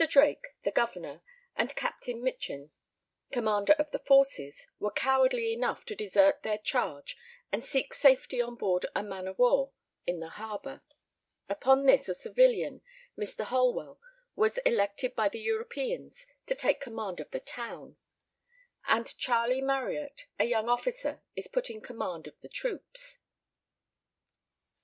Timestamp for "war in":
9.37-10.19